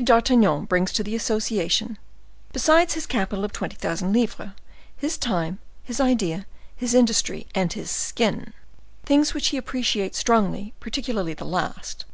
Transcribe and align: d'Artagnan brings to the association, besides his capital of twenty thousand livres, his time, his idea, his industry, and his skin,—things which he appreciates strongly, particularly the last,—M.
d'Artagnan 0.00 0.64
brings 0.66 0.92
to 0.92 1.02
the 1.02 1.16
association, 1.16 1.98
besides 2.52 2.94
his 2.94 3.04
capital 3.04 3.44
of 3.44 3.50
twenty 3.52 3.74
thousand 3.74 4.12
livres, 4.12 4.50
his 4.96 5.18
time, 5.18 5.58
his 5.82 6.00
idea, 6.00 6.46
his 6.76 6.94
industry, 6.94 7.48
and 7.52 7.72
his 7.72 7.90
skin,—things 7.90 9.34
which 9.34 9.48
he 9.48 9.56
appreciates 9.56 10.16
strongly, 10.16 10.72
particularly 10.78 11.34
the 11.34 11.44
last,—M. 11.44 12.12